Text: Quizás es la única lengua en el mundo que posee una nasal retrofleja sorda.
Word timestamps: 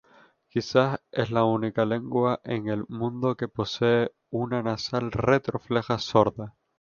Quizás 0.49 0.99
es 1.11 1.29
la 1.29 1.43
única 1.43 1.85
lengua 1.85 2.41
en 2.43 2.69
el 2.69 2.85
mundo 2.89 3.35
que 3.37 3.47
posee 3.47 4.11
una 4.31 4.63
nasal 4.63 5.11
retrofleja 5.11 5.99
sorda. 5.99 6.55